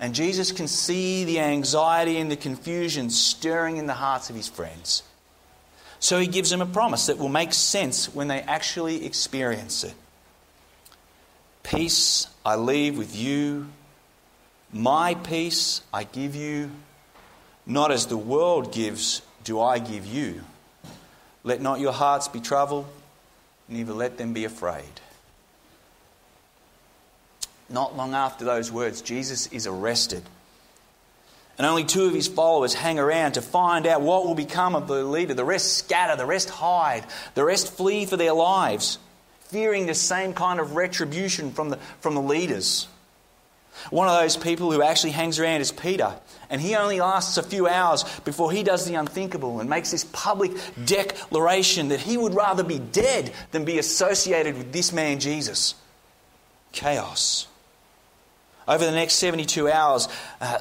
and 0.00 0.14
Jesus 0.14 0.52
can 0.52 0.68
see 0.68 1.24
the 1.24 1.40
anxiety 1.40 2.18
and 2.18 2.30
the 2.30 2.36
confusion 2.36 3.10
stirring 3.10 3.76
in 3.76 3.86
the 3.86 3.94
hearts 3.94 4.30
of 4.30 4.36
his 4.36 4.48
friends. 4.48 5.02
So 5.98 6.18
he 6.18 6.26
gives 6.26 6.50
them 6.50 6.60
a 6.60 6.66
promise 6.66 7.06
that 7.06 7.18
will 7.18 7.28
make 7.28 7.52
sense 7.52 8.12
when 8.12 8.28
they 8.28 8.40
actually 8.40 9.06
experience 9.06 9.84
it. 9.84 9.94
Peace 11.62 12.26
I 12.44 12.56
leave 12.56 12.98
with 12.98 13.14
you, 13.14 13.68
my 14.72 15.14
peace 15.14 15.82
I 15.92 16.04
give 16.04 16.34
you, 16.34 16.70
not 17.66 17.90
as 17.90 18.06
the 18.06 18.16
world 18.16 18.72
gives, 18.72 19.22
do 19.44 19.60
I 19.60 19.78
give 19.78 20.06
you. 20.06 20.42
Let 21.44 21.60
not 21.60 21.80
your 21.80 21.92
hearts 21.92 22.28
be 22.28 22.40
troubled, 22.40 22.86
neither 23.68 23.92
let 23.92 24.18
them 24.18 24.32
be 24.32 24.44
afraid. 24.44 24.84
Not 27.68 27.96
long 27.96 28.14
after 28.14 28.44
those 28.44 28.70
words, 28.70 29.00
Jesus 29.02 29.46
is 29.48 29.66
arrested 29.66 30.22
and 31.58 31.66
only 31.66 31.84
two 31.84 32.06
of 32.06 32.14
his 32.14 32.28
followers 32.28 32.74
hang 32.74 32.98
around 32.98 33.32
to 33.32 33.42
find 33.42 33.86
out 33.86 34.00
what 34.00 34.24
will 34.24 34.34
become 34.34 34.74
of 34.74 34.88
the 34.88 35.04
leader. 35.04 35.34
The 35.34 35.44
rest 35.44 35.78
scatter, 35.78 36.16
the 36.16 36.26
rest 36.26 36.50
hide, 36.50 37.04
the 37.34 37.44
rest 37.44 37.72
flee 37.72 38.06
for 38.06 38.16
their 38.16 38.32
lives, 38.32 38.98
fearing 39.42 39.86
the 39.86 39.94
same 39.94 40.32
kind 40.32 40.60
of 40.60 40.74
retribution 40.74 41.52
from 41.52 41.68
the, 41.68 41.76
from 42.00 42.14
the 42.14 42.22
leaders. 42.22 42.88
One 43.90 44.08
of 44.08 44.20
those 44.20 44.36
people 44.36 44.70
who 44.70 44.82
actually 44.82 45.12
hangs 45.12 45.38
around 45.38 45.60
is 45.60 45.72
Peter, 45.72 46.14
and 46.50 46.60
he 46.60 46.76
only 46.76 47.00
lasts 47.00 47.36
a 47.36 47.42
few 47.42 47.66
hours 47.66 48.04
before 48.20 48.52
he 48.52 48.62
does 48.62 48.84
the 48.84 48.94
unthinkable 48.94 49.60
and 49.60 49.68
makes 49.68 49.90
this 49.90 50.04
public 50.12 50.52
declaration 50.84 51.88
that 51.88 52.00
he 52.00 52.16
would 52.16 52.34
rather 52.34 52.62
be 52.62 52.78
dead 52.78 53.32
than 53.50 53.64
be 53.64 53.78
associated 53.78 54.56
with 54.56 54.72
this 54.72 54.92
man 54.92 55.20
Jesus. 55.20 55.74
Chaos. 56.72 57.46
Over 58.68 58.84
the 58.84 58.92
next 58.92 59.14
72 59.14 59.70
hours, 59.70 60.08
uh, 60.40 60.60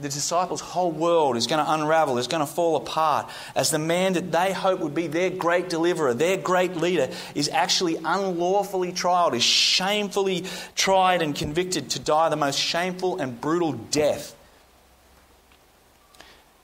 the 0.00 0.08
disciples' 0.08 0.60
whole 0.60 0.90
world 0.90 1.36
is 1.36 1.46
going 1.46 1.64
to 1.64 1.72
unravel, 1.72 2.18
is 2.18 2.26
going 2.26 2.46
to 2.46 2.52
fall 2.52 2.76
apart, 2.76 3.30
as 3.54 3.70
the 3.70 3.78
man 3.78 4.14
that 4.14 4.32
they 4.32 4.52
hope 4.52 4.80
would 4.80 4.94
be 4.94 5.06
their 5.06 5.30
great 5.30 5.68
deliverer, 5.68 6.14
their 6.14 6.36
great 6.36 6.76
leader, 6.76 7.08
is 7.34 7.48
actually 7.48 7.96
unlawfully 7.96 8.92
tried, 8.92 9.34
is 9.34 9.42
shamefully 9.42 10.44
tried 10.74 11.22
and 11.22 11.34
convicted 11.34 11.90
to 11.90 11.98
die 11.98 12.28
the 12.28 12.36
most 12.36 12.58
shameful 12.58 13.18
and 13.18 13.40
brutal 13.40 13.72
death. 13.72 14.34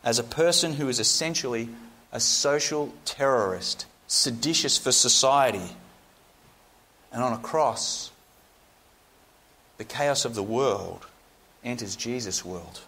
As 0.02 0.18
a 0.18 0.24
person 0.24 0.74
who 0.74 0.88
is 0.88 1.00
essentially 1.00 1.68
a 2.12 2.20
social 2.20 2.92
terrorist, 3.04 3.86
seditious 4.06 4.78
for 4.78 4.92
society, 4.92 5.76
and 7.12 7.22
on 7.22 7.32
a 7.32 7.38
cross, 7.38 8.10
the 9.78 9.84
chaos 9.84 10.24
of 10.24 10.34
the 10.34 10.42
world 10.42 11.06
enters 11.64 11.96
Jesus' 11.96 12.44
world 12.44 12.80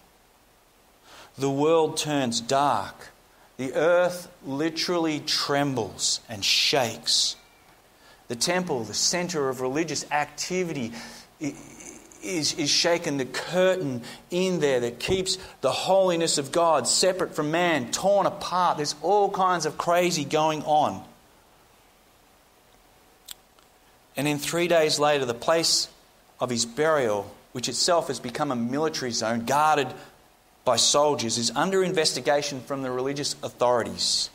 the 1.39 1.51
world 1.51 1.97
turns 1.97 2.41
dark. 2.41 3.11
The 3.57 3.75
earth 3.75 4.31
literally 4.45 5.21
trembles 5.21 6.21
and 6.29 6.45
shakes. 6.45 7.37
The 8.29 8.37
temple, 8.37 8.85
the 8.85 8.95
center 8.95 9.49
of 9.49 9.61
religious 9.61 10.09
activity, 10.11 10.93
is, 11.41 12.55
is 12.55 12.71
shaken. 12.71 13.17
The 13.17 13.25
curtain 13.25 14.03
in 14.31 14.61
there 14.61 14.81
that 14.81 14.99
keeps 14.99 15.39
the 15.61 15.73
holiness 15.73 16.39
of 16.39 16.53
God 16.53 16.87
separate 16.87 17.35
from 17.35 17.51
man, 17.51 17.91
torn 17.91 18.27
apart. 18.27 18.77
There's 18.77 18.95
all 19.03 19.31
kinds 19.31 19.67
of 19.67 19.79
crazy 19.79 20.25
going 20.25 20.63
on. 20.65 21.05
And 24.17 24.27
then 24.27 24.39
three 24.39 24.69
days 24.69 24.99
later, 24.99 25.25
the 25.25 25.35
place 25.35 25.89
of 26.41 26.51
his 26.51 26.67
burial, 26.67 27.33
which 27.53 27.69
itself 27.69 28.09
has 28.09 28.21
become 28.21 28.51
a 28.51 28.57
military 28.57 29.13
zone 29.13 29.45
guarded 29.45 29.89
by 30.69 30.77
soldiers 30.77 31.39
is 31.39 31.51
under 31.57 31.83
investigation 31.83 32.61
from 32.61 32.83
the 32.83 32.91
religious 32.91 33.37
authorities 33.43 34.29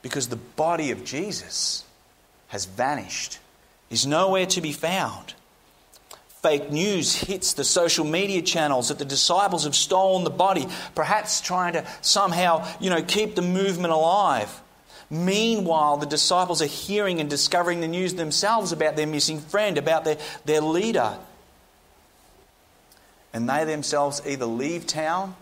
because 0.00 0.28
the 0.28 0.36
body 0.36 0.90
of 0.90 1.04
Jesus 1.04 1.84
has 2.48 2.64
vanished, 2.64 3.38
is 3.90 4.06
nowhere 4.06 4.46
to 4.46 4.62
be 4.62 4.72
found. 4.72 5.34
Fake 6.40 6.72
news 6.72 7.14
hits 7.14 7.52
the 7.52 7.62
social 7.62 8.06
media 8.06 8.40
channels 8.40 8.88
that 8.88 8.98
the 8.98 9.04
disciples 9.04 9.64
have 9.64 9.76
stolen 9.76 10.24
the 10.24 10.30
body, 10.30 10.66
perhaps 10.94 11.42
trying 11.42 11.74
to 11.74 11.86
somehow, 12.00 12.66
you 12.80 12.88
know, 12.88 13.02
keep 13.02 13.34
the 13.34 13.42
movement 13.42 13.92
alive. 13.92 14.62
Meanwhile, 15.10 15.98
the 15.98 16.06
disciples 16.06 16.62
are 16.62 16.64
hearing 16.64 17.20
and 17.20 17.28
discovering 17.28 17.82
the 17.82 17.86
news 17.86 18.14
themselves 18.14 18.72
about 18.72 18.96
their 18.96 19.06
missing 19.06 19.40
friend, 19.40 19.76
about 19.76 20.06
their, 20.06 20.16
their 20.46 20.62
leader. 20.62 21.18
And 23.34 23.46
they 23.46 23.66
themselves 23.66 24.22
either 24.24 24.46
leave 24.46 24.86
town 24.86 25.36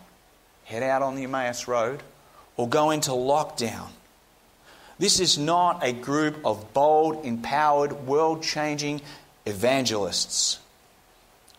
head 0.65 0.83
out 0.83 1.01
on 1.01 1.15
the 1.15 1.23
Emmaus 1.23 1.67
Road, 1.67 2.03
or 2.57 2.67
go 2.67 2.91
into 2.91 3.11
lockdown. 3.11 3.87
This 4.99 5.19
is 5.19 5.37
not 5.37 5.83
a 5.83 5.91
group 5.91 6.37
of 6.45 6.73
bold, 6.73 7.25
empowered, 7.25 7.93
world 8.05 8.43
changing 8.43 9.01
evangelists. 9.45 10.59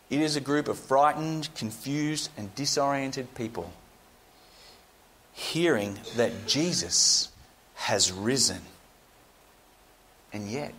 It 0.09 0.21
is 0.21 0.37
a 0.37 0.41
group 0.41 0.69
of 0.69 0.79
frightened, 0.79 1.49
confused, 1.55 2.31
and 2.37 2.55
disoriented 2.55 3.35
people 3.35 3.73
hearing 5.37 5.99
that 6.17 6.47
Jesus 6.47 7.29
has 7.75 8.11
risen. 8.11 8.63
And 10.33 10.49
yet, 10.49 10.73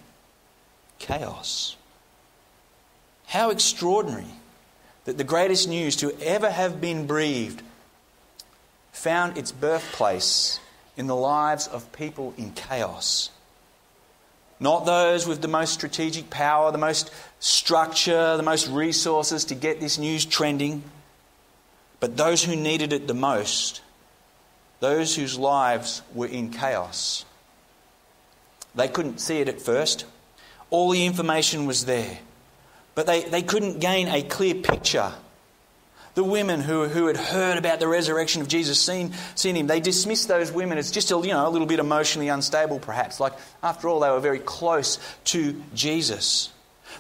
chaos. 0.97 1.75
How 3.27 3.51
extraordinary 3.51 4.25
that 5.05 5.19
the 5.19 5.23
greatest 5.23 5.69
news 5.69 5.95
to 5.97 6.11
ever 6.21 6.49
have 6.49 6.81
been 6.81 7.05
breathed 7.05 7.61
found 8.97 9.37
its 9.37 9.51
birthplace 9.51 10.59
in 10.97 11.05
the 11.05 11.15
lives 11.15 11.67
of 11.67 11.91
people 11.91 12.33
in 12.35 12.51
chaos. 12.51 13.29
Not 14.59 14.87
those 14.87 15.27
with 15.27 15.43
the 15.43 15.47
most 15.47 15.73
strategic 15.73 16.31
power, 16.31 16.71
the 16.71 16.79
most 16.79 17.11
structure, 17.39 18.35
the 18.35 18.43
most 18.43 18.67
resources 18.67 19.45
to 19.45 19.55
get 19.55 19.79
this 19.79 19.99
news 19.99 20.25
trending, 20.25 20.81
but 21.99 22.17
those 22.17 22.43
who 22.43 22.55
needed 22.55 22.91
it 22.91 23.05
the 23.05 23.13
most, 23.13 23.81
those 24.79 25.15
whose 25.15 25.37
lives 25.37 26.01
were 26.15 26.25
in 26.25 26.49
chaos. 26.49 27.23
They 28.73 28.87
couldn't 28.87 29.19
see 29.19 29.39
it 29.39 29.47
at 29.47 29.61
first. 29.61 30.05
All 30.71 30.89
the 30.89 31.05
information 31.05 31.67
was 31.67 31.85
there, 31.85 32.17
but 32.95 33.05
they, 33.05 33.23
they 33.25 33.43
couldn't 33.43 33.79
gain 33.79 34.07
a 34.07 34.23
clear 34.23 34.55
picture 34.55 35.13
the 36.17 36.23
women 36.23 36.61
who, 36.61 36.85
who 36.85 37.05
had 37.05 37.15
heard 37.15 37.59
about 37.59 37.79
the 37.79 37.87
resurrection 37.87 38.41
of 38.41 38.47
Jesus, 38.47 38.81
seen, 38.81 39.13
seen 39.35 39.55
him, 39.55 39.67
they 39.67 39.79
dismissed 39.79 40.27
those 40.27 40.51
women 40.51 40.79
as 40.79 40.89
just 40.89 41.11
a, 41.11 41.15
you 41.15 41.27
know, 41.27 41.47
a 41.47 41.51
little 41.51 41.67
bit 41.67 41.77
emotionally 41.77 42.27
unstable, 42.27 42.79
perhaps. 42.79 43.19
Like, 43.19 43.33
after 43.61 43.87
all, 43.87 43.99
they 43.99 44.09
were 44.09 44.19
very 44.19 44.39
close 44.39 44.97
to 45.25 45.61
Jesus. 45.75 46.51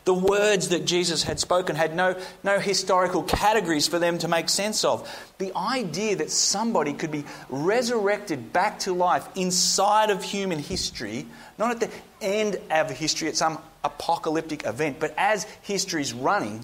The 0.05 0.13
words 0.13 0.67
that 0.67 0.85
Jesus 0.85 1.23
had 1.23 1.39
spoken 1.39 1.75
had 1.75 1.95
no, 1.95 2.15
no 2.43 2.59
historical 2.59 3.23
categories 3.23 3.87
for 3.87 3.97
them 3.97 4.19
to 4.19 4.27
make 4.27 4.49
sense 4.49 4.85
of. 4.85 5.09
The 5.39 5.51
idea 5.57 6.17
that 6.17 6.29
somebody 6.29 6.93
could 6.93 7.09
be 7.09 7.25
resurrected 7.49 8.53
back 8.53 8.77
to 8.81 8.93
life 8.93 9.27
inside 9.33 10.11
of 10.11 10.23
human 10.23 10.59
history, 10.59 11.25
not 11.57 11.71
at 11.71 11.79
the 11.79 11.89
end 12.21 12.57
of 12.69 12.91
history, 12.91 13.29
at 13.29 13.35
some 13.35 13.57
apocalyptic 13.83 14.67
event, 14.67 14.97
but 14.99 15.15
as 15.17 15.45
history's 15.63 16.13
running, 16.13 16.63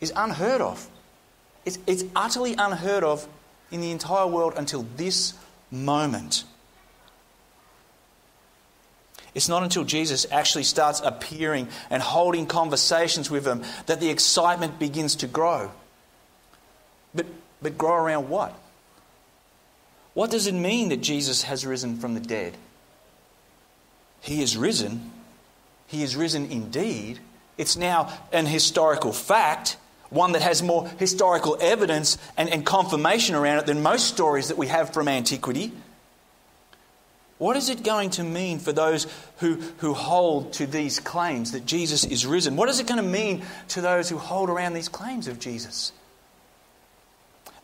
is 0.00 0.14
unheard 0.16 0.62
of. 0.62 0.88
It's, 1.66 1.78
it's 1.86 2.04
utterly 2.14 2.54
unheard 2.56 3.04
of 3.04 3.28
in 3.70 3.80
the 3.82 3.90
entire 3.90 4.26
world 4.26 4.54
until 4.56 4.86
this 4.96 5.34
moment. 5.70 6.44
It's 9.34 9.48
not 9.48 9.62
until 9.62 9.84
Jesus 9.84 10.26
actually 10.30 10.62
starts 10.62 11.00
appearing 11.04 11.68
and 11.90 12.02
holding 12.02 12.46
conversations 12.46 13.30
with 13.30 13.44
them 13.44 13.64
that 13.84 14.00
the 14.00 14.08
excitement 14.08 14.78
begins 14.78 15.16
to 15.16 15.26
grow. 15.26 15.70
But, 17.14 17.26
but 17.60 17.76
grow 17.76 17.96
around 17.96 18.30
what? 18.30 18.58
What 20.14 20.30
does 20.30 20.46
it 20.46 20.54
mean 20.54 20.88
that 20.88 21.02
Jesus 21.02 21.42
has 21.42 21.66
risen 21.66 21.98
from 21.98 22.14
the 22.14 22.20
dead? 22.20 22.56
He 24.20 24.40
is 24.40 24.56
risen. 24.56 25.10
He 25.86 26.02
is 26.02 26.16
risen 26.16 26.50
indeed. 26.50 27.18
It's 27.58 27.76
now 27.76 28.10
an 28.32 28.46
historical 28.46 29.12
fact 29.12 29.76
one 30.10 30.32
that 30.32 30.42
has 30.42 30.62
more 30.62 30.88
historical 30.98 31.56
evidence 31.60 32.18
and, 32.36 32.48
and 32.48 32.64
confirmation 32.64 33.34
around 33.34 33.58
it 33.58 33.66
than 33.66 33.82
most 33.82 34.06
stories 34.06 34.48
that 34.48 34.58
we 34.58 34.66
have 34.68 34.92
from 34.92 35.08
antiquity. 35.08 35.72
What 37.38 37.56
is 37.56 37.68
it 37.68 37.82
going 37.82 38.10
to 38.10 38.24
mean 38.24 38.58
for 38.58 38.72
those 38.72 39.06
who, 39.38 39.56
who 39.78 39.92
hold 39.92 40.54
to 40.54 40.66
these 40.66 41.00
claims 41.00 41.52
that 41.52 41.66
Jesus 41.66 42.04
is 42.04 42.24
risen? 42.24 42.56
What 42.56 42.68
is 42.68 42.80
it 42.80 42.86
going 42.86 43.02
to 43.02 43.08
mean 43.08 43.44
to 43.68 43.80
those 43.82 44.08
who 44.08 44.16
hold 44.16 44.48
around 44.48 44.72
these 44.72 44.88
claims 44.88 45.28
of 45.28 45.38
Jesus? 45.38 45.92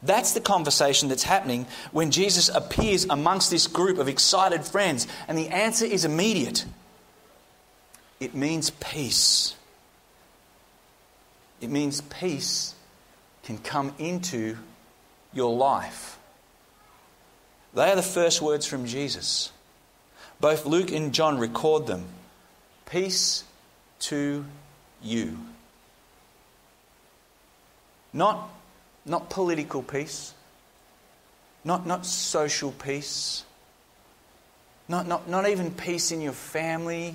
That's 0.03 0.33
the 0.33 0.41
conversation 0.41 1.09
that's 1.09 1.23
happening 1.23 1.67
when 1.93 2.11
Jesus 2.11 2.49
appears 2.49 3.07
amongst 3.09 3.51
this 3.51 3.67
group 3.67 3.99
of 3.99 4.09
excited 4.09 4.65
friends, 4.65 5.07
and 5.29 5.39
the 5.39 5.49
answer 5.49 5.87
is 5.87 6.05
immediate 6.05 6.67
it 8.23 8.35
means 8.37 8.71
peace. 8.71 9.57
It 11.63 11.71
means 11.71 12.01
peace 12.01 12.75
can 13.45 13.57
come 13.57 13.95
into 13.99 14.59
your 15.33 15.55
life. 15.55 16.19
They 17.73 17.91
are 17.91 17.97
the 17.97 18.03
first 18.03 18.43
words 18.43 18.67
from 18.67 18.85
Jesus. 18.85 19.53
Both 20.41 20.67
Luke 20.67 20.91
and 20.91 21.15
John 21.15 21.39
record 21.39 21.87
them. 21.87 22.05
Peace 22.85 23.45
to 24.01 24.45
you. 25.01 25.39
Not, 28.13 28.51
not 29.07 29.31
political 29.31 29.83
peace, 29.83 30.35
not, 31.65 31.87
not 31.87 32.05
social 32.05 32.73
peace, 32.73 33.45
not, 34.89 35.07
not, 35.07 35.29
not 35.29 35.49
even 35.49 35.71
peace 35.71 36.11
in 36.11 36.21
your 36.21 36.33
family 36.33 37.15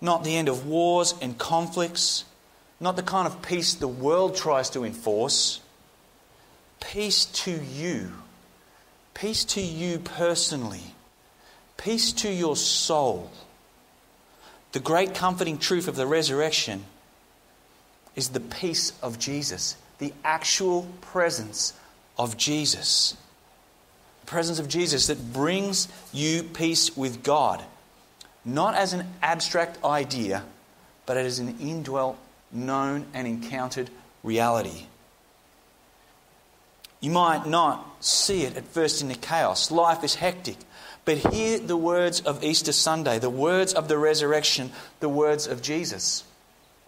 not 0.00 0.24
the 0.24 0.36
end 0.36 0.48
of 0.48 0.66
wars 0.66 1.14
and 1.20 1.38
conflicts, 1.38 2.24
not 2.80 2.96
the 2.96 3.02
kind 3.02 3.26
of 3.26 3.42
peace 3.42 3.74
the 3.74 3.88
world 3.88 4.36
tries 4.36 4.70
to 4.70 4.84
enforce. 4.84 5.60
Peace 6.80 7.24
to 7.26 7.50
you. 7.50 8.12
Peace 9.14 9.44
to 9.44 9.60
you 9.60 9.98
personally. 9.98 10.94
Peace 11.76 12.12
to 12.12 12.30
your 12.30 12.56
soul. 12.56 13.30
The 14.72 14.80
great 14.80 15.14
comforting 15.14 15.58
truth 15.58 15.88
of 15.88 15.96
the 15.96 16.06
resurrection 16.06 16.84
is 18.14 18.30
the 18.30 18.40
peace 18.40 18.92
of 19.02 19.18
Jesus, 19.18 19.76
the 19.98 20.12
actual 20.24 20.86
presence 21.00 21.72
of 22.18 22.36
Jesus. 22.36 23.16
The 24.20 24.26
presence 24.26 24.58
of 24.58 24.68
Jesus 24.68 25.06
that 25.06 25.32
brings 25.32 25.88
you 26.12 26.42
peace 26.42 26.94
with 26.96 27.22
God 27.22 27.64
not 28.46 28.76
as 28.76 28.92
an 28.92 29.04
abstract 29.20 29.84
idea, 29.84 30.44
but 31.04 31.16
as 31.16 31.40
an 31.40 31.58
indwelt, 31.60 32.16
known, 32.52 33.04
and 33.12 33.26
encountered 33.26 33.90
reality. 34.22 34.86
You 37.00 37.10
might 37.10 37.46
not 37.46 37.84
see 38.00 38.44
it 38.44 38.56
at 38.56 38.64
first 38.68 39.02
in 39.02 39.08
the 39.08 39.14
chaos. 39.14 39.70
Life 39.70 40.04
is 40.04 40.14
hectic. 40.14 40.56
But 41.04 41.18
hear 41.18 41.58
the 41.58 41.76
words 41.76 42.20
of 42.20 42.42
Easter 42.42 42.72
Sunday, 42.72 43.18
the 43.18 43.30
words 43.30 43.74
of 43.74 43.88
the 43.88 43.98
resurrection, 43.98 44.72
the 45.00 45.08
words 45.08 45.46
of 45.46 45.62
Jesus. 45.62 46.24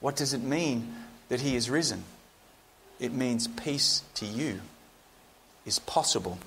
What 0.00 0.16
does 0.16 0.32
it 0.32 0.42
mean 0.42 0.94
that 1.28 1.40
he 1.40 1.54
is 1.54 1.68
risen? 1.68 2.04
It 2.98 3.12
means 3.12 3.46
peace 3.46 4.02
to 4.14 4.26
you 4.26 4.60
is 5.66 5.78
possible. 5.78 6.38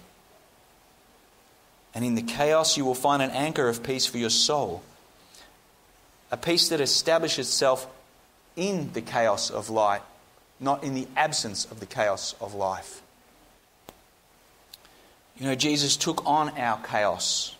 And 1.94 2.04
in 2.04 2.16
the 2.16 2.22
chaos, 2.22 2.76
you 2.76 2.84
will 2.84 2.96
find 2.96 3.22
an 3.22 3.32
anchor 3.32 3.70
of 3.70 3.84
peace 3.84 4.06
for 4.06 4.18
your 4.18 4.30
soul 4.30 4.84
a 6.32 6.38
peace 6.38 6.70
that 6.70 6.80
establishes 6.80 7.48
itself 7.48 7.88
in 8.56 8.92
the 8.94 9.02
chaos 9.02 9.50
of 9.50 9.70
light, 9.70 10.02
not 10.60 10.84
in 10.84 10.94
the 10.94 11.08
absence 11.16 11.66
of 11.66 11.80
the 11.80 11.86
chaos 11.86 12.34
of 12.40 12.54
life. 12.54 13.02
You 15.38 15.48
know, 15.48 15.56
Jesus 15.56 15.98
took 15.98 16.26
on 16.26 16.58
our 16.58 16.80
chaos. 16.84 17.56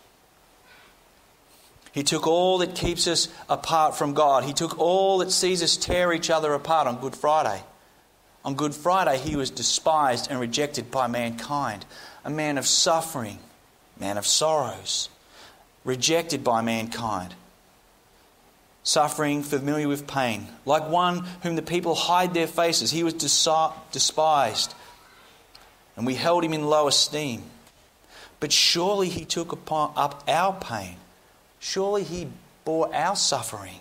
He 1.92 2.02
took 2.02 2.26
all 2.26 2.58
that 2.58 2.74
keeps 2.74 3.06
us 3.06 3.28
apart 3.50 3.96
from 3.96 4.14
God. 4.14 4.44
He 4.44 4.54
took 4.54 4.78
all 4.78 5.18
that 5.18 5.30
sees 5.30 5.62
us 5.62 5.76
tear 5.76 6.12
each 6.12 6.30
other 6.30 6.54
apart 6.54 6.86
on 6.86 7.00
Good 7.00 7.14
Friday. 7.14 7.62
On 8.44 8.54
Good 8.54 8.74
Friday, 8.74 9.18
he 9.18 9.36
was 9.36 9.50
despised 9.50 10.30
and 10.30 10.40
rejected 10.40 10.90
by 10.90 11.06
mankind, 11.06 11.84
a 12.24 12.30
man 12.30 12.56
of 12.56 12.66
suffering, 12.66 13.38
man 14.00 14.16
of 14.16 14.26
sorrows, 14.26 15.10
rejected 15.84 16.42
by 16.42 16.62
mankind 16.62 17.34
suffering, 18.82 19.42
familiar 19.42 19.88
with 19.88 20.06
pain. 20.06 20.48
Like 20.64 20.88
one 20.88 21.24
whom 21.42 21.56
the 21.56 21.62
people 21.62 21.94
hide 21.94 22.34
their 22.34 22.46
faces, 22.46 22.90
he 22.90 23.04
was 23.04 23.14
despised, 23.14 24.74
and 25.96 26.06
we 26.06 26.14
held 26.14 26.44
him 26.44 26.52
in 26.52 26.66
low 26.66 26.88
esteem. 26.88 27.42
But 28.40 28.52
surely 28.52 29.08
he 29.08 29.24
took 29.24 29.52
upon, 29.52 29.92
up 29.96 30.24
our 30.26 30.52
pain. 30.52 30.96
Surely 31.60 32.02
he 32.02 32.28
bore 32.64 32.92
our 32.94 33.14
suffering. 33.14 33.78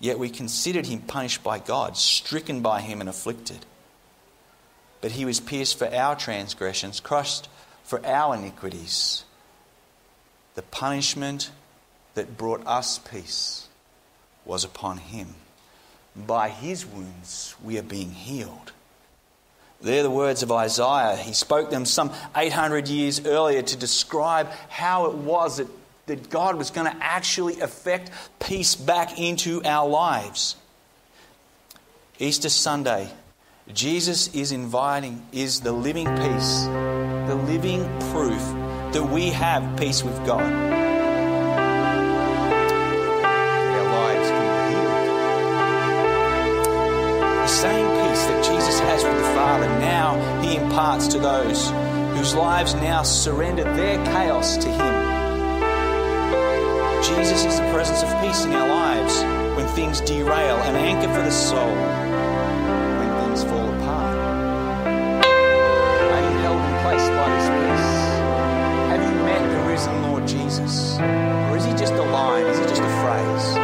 Yet 0.00 0.18
we 0.18 0.28
considered 0.28 0.86
him 0.86 1.00
punished 1.00 1.44
by 1.44 1.60
God, 1.60 1.96
stricken 1.96 2.62
by 2.62 2.80
him, 2.80 3.00
and 3.00 3.08
afflicted. 3.08 3.64
But 5.00 5.12
he 5.12 5.24
was 5.24 5.38
pierced 5.38 5.78
for 5.78 5.86
our 5.94 6.16
transgressions, 6.16 6.98
crushed 6.98 7.48
for 7.84 8.04
our 8.04 8.34
iniquities. 8.34 9.24
The 10.56 10.62
punishment 10.62 11.50
that 12.14 12.36
brought 12.36 12.66
us 12.66 12.98
peace 12.98 13.68
was 14.44 14.64
upon 14.64 14.98
him. 14.98 15.34
By 16.16 16.48
his 16.48 16.86
wounds 16.86 17.54
we 17.62 17.78
are 17.78 17.82
being 17.82 18.10
healed. 18.10 18.72
They're 19.80 20.02
the 20.02 20.10
words 20.10 20.42
of 20.42 20.50
Isaiah. 20.50 21.16
He 21.16 21.34
spoke 21.34 21.70
them 21.70 21.84
some 21.84 22.10
800 22.34 22.88
years 22.88 23.26
earlier 23.26 23.60
to 23.60 23.76
describe 23.76 24.48
how 24.68 25.06
it 25.06 25.14
was 25.14 25.58
that, 25.58 25.68
that 26.06 26.30
God 26.30 26.56
was 26.56 26.70
going 26.70 26.90
to 26.90 27.04
actually 27.04 27.60
effect 27.60 28.10
peace 28.40 28.74
back 28.74 29.18
into 29.18 29.62
our 29.64 29.88
lives. 29.88 30.56
Easter 32.18 32.48
Sunday, 32.48 33.10
Jesus 33.72 34.34
is 34.34 34.52
inviting, 34.52 35.26
is 35.32 35.60
the 35.60 35.72
living 35.72 36.06
peace, 36.06 36.64
the 37.26 37.38
living 37.46 37.84
proof 38.12 38.40
that 38.92 39.10
we 39.12 39.30
have 39.30 39.76
peace 39.76 40.02
with 40.02 40.16
God. 40.24 40.83
He 50.70 51.08
to 51.08 51.18
those 51.18 51.70
whose 52.16 52.34
lives 52.34 52.74
now 52.74 53.02
surrender 53.02 53.64
their 53.64 53.96
chaos 54.06 54.56
to 54.56 54.68
him. 54.68 55.14
Jesus 57.02 57.44
is 57.44 57.56
the 57.58 57.70
presence 57.72 58.02
of 58.02 58.08
peace 58.22 58.44
in 58.44 58.52
our 58.52 58.68
lives 58.68 59.22
when 59.56 59.66
things 59.74 60.00
derail, 60.00 60.56
an 60.62 60.76
anchor 60.76 61.12
for 61.12 61.22
the 61.22 61.30
soul 61.30 61.74
when 62.98 63.10
things 63.24 63.44
fall 63.44 63.68
apart. 63.74 64.16
Are 66.12 66.22
you 66.22 66.38
held 66.38 66.60
in 66.60 66.82
place 66.82 67.08
by 67.08 67.28
this 67.34 67.48
peace? 67.60 67.90
Have 68.90 69.02
you 69.02 69.14
met 69.22 69.42
the 69.50 69.68
risen 69.68 70.02
Lord 70.02 70.26
Jesus? 70.26 70.98
Or 70.98 71.56
is 71.56 71.64
he 71.64 71.72
just 71.72 71.92
a 71.94 72.02
line? 72.02 72.46
Is 72.46 72.58
he 72.58 72.64
just 72.64 72.82
a 72.82 72.92
phrase? 73.02 73.54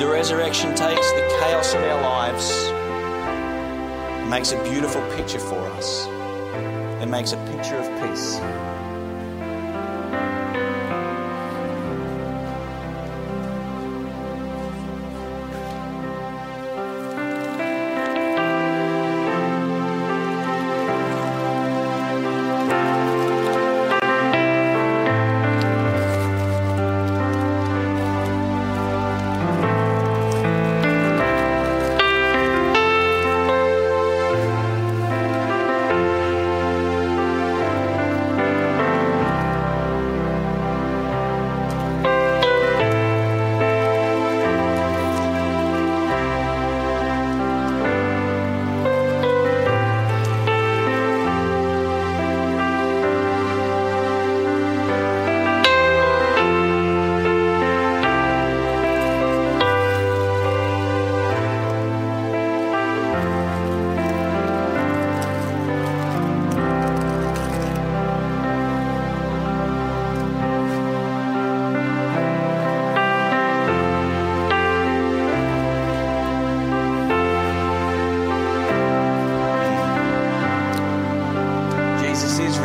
The 0.00 0.06
resurrection 0.10 0.74
takes 0.74 1.10
the 1.12 1.36
chaos 1.40 1.74
of 1.74 1.82
our 1.82 2.02
lives, 2.02 2.73
makes 4.28 4.52
a 4.52 4.62
beautiful 4.64 5.02
picture 5.16 5.38
for 5.38 5.58
us, 5.76 6.06
It 7.02 7.06
makes 7.06 7.32
a 7.32 7.36
picture 7.46 7.76
of 7.76 7.86
peace. 8.00 8.73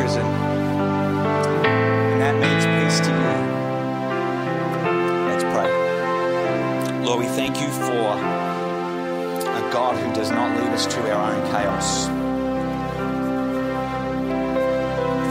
prison. 0.00 0.24
And 2.12 2.20
that 2.22 2.34
means 2.40 2.64
peace 2.76 3.00
to 3.06 3.12
you. 3.12 3.36
Let's 5.28 5.44
pray. 5.52 5.70
Lord, 7.04 7.20
we 7.20 7.26
thank 7.26 7.60
you 7.60 7.68
for 7.68 8.16
a 9.60 9.62
God 9.70 9.96
who 9.96 10.10
does 10.14 10.30
not 10.30 10.58
lead 10.58 10.70
us 10.72 10.86
to 10.86 11.12
our 11.12 11.34
own 11.34 11.50
chaos. 11.50 12.06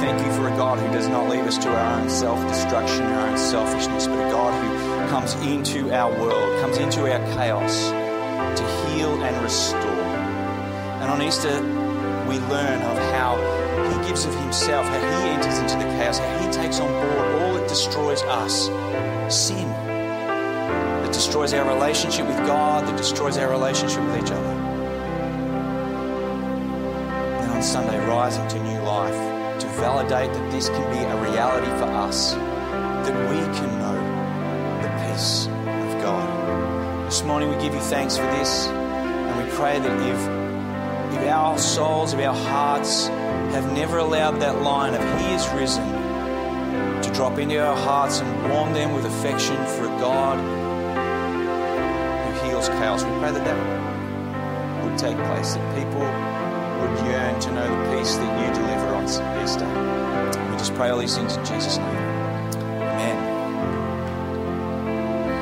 Thank 0.03 0.23
you 0.23 0.31
for 0.33 0.47
a 0.49 0.55
God 0.55 0.77
who 0.77 0.87
does 0.93 1.07
not 1.07 1.27
lead 1.29 1.45
us 1.45 1.57
to 1.57 1.69
our 1.69 2.01
own 2.01 2.09
self 2.09 2.39
destruction, 2.47 3.05
our 3.05 3.29
own 3.29 3.37
selfishness, 3.39 4.05
but 4.05 4.19
a 4.19 4.29
God 4.29 4.53
who 4.61 5.09
comes 5.09 5.33
into 5.47 5.91
our 5.91 6.11
world, 6.11 6.61
comes 6.61 6.77
into 6.77 7.11
our 7.11 7.19
chaos 7.33 7.89
to 7.89 8.63
heal 8.85 9.23
and 9.23 9.43
restore. 9.43 10.05
And 11.01 11.09
on 11.09 11.23
Easter, 11.23 11.59
we 12.29 12.37
learn 12.53 12.83
of 12.83 12.97
how 13.13 13.58
he 13.87 14.07
gives 14.07 14.25
of 14.25 14.35
Himself, 14.35 14.85
how 14.87 15.21
He 15.23 15.29
enters 15.29 15.57
into 15.59 15.75
the 15.75 15.85
chaos, 15.95 16.19
how 16.19 16.37
He 16.39 16.51
takes 16.51 16.79
on 16.79 16.91
board 16.91 17.41
all 17.41 17.53
that 17.53 17.67
destroys 17.67 18.21
us 18.23 18.69
sin, 19.33 19.67
that 19.67 21.13
destroys 21.13 21.53
our 21.53 21.67
relationship 21.67 22.25
with 22.27 22.37
God, 22.45 22.87
that 22.87 22.97
destroys 22.97 23.37
our 23.37 23.49
relationship 23.49 24.03
with 24.03 24.23
each 24.23 24.31
other. 24.31 24.53
And 27.41 27.51
on 27.51 27.61
Sunday, 27.61 27.97
rising 28.07 28.47
to 28.49 28.63
new 28.63 28.81
life 28.81 29.59
to 29.59 29.67
validate 29.67 30.33
that 30.33 30.51
this 30.51 30.69
can 30.69 30.91
be 30.91 30.99
a 30.99 31.31
reality 31.31 31.67
for 31.77 31.85
us, 31.85 32.33
that 32.33 33.29
we 33.29 33.37
can 33.57 33.79
know 33.79 33.97
the 34.81 34.89
peace 35.05 35.47
of 35.47 36.01
God. 36.01 37.05
This 37.05 37.23
morning, 37.23 37.49
we 37.49 37.55
give 37.61 37.73
you 37.73 37.81
thanks 37.81 38.17
for 38.17 38.25
this, 38.37 38.67
and 38.67 39.43
we 39.43 39.49
pray 39.55 39.79
that 39.79 40.07
if, 40.07 40.48
if 41.11 41.27
our 41.27 41.57
souls, 41.57 42.13
if 42.13 42.19
our 42.19 42.35
hearts 42.35 43.07
have 43.53 43.71
never 43.73 43.97
allowed 43.97 44.39
that 44.41 44.61
line 44.61 44.93
of 44.93 45.01
He 45.19 45.33
is 45.33 45.47
risen 45.49 45.85
to 47.01 47.11
drop 47.13 47.39
into 47.39 47.59
our 47.59 47.75
hearts 47.75 48.19
and 48.19 48.51
warm 48.51 48.73
them 48.73 48.93
with 48.93 49.05
affection 49.05 49.55
for 49.75 49.85
a 49.85 49.99
God 49.99 50.37
who 52.25 52.47
heals 52.47 52.69
chaos, 52.69 53.03
we 53.03 53.11
pray 53.19 53.31
that 53.31 53.43
that 53.45 54.83
would 54.83 54.97
take 54.97 55.17
place, 55.27 55.55
that 55.55 55.75
people 55.75 56.01
would 56.01 57.07
yearn 57.07 57.39
to 57.41 57.51
know 57.51 57.67
the 57.67 57.97
peace 57.97 58.15
that 58.15 58.47
you 58.47 58.53
deliver 58.53 58.93
on 58.93 59.05
Easter. 59.43 59.67
We 60.51 60.57
just 60.57 60.73
pray 60.75 60.89
all 60.89 60.99
these 60.99 61.15
things 61.15 61.35
in 61.35 61.45
Jesus' 61.45 61.77
name. 61.77 62.08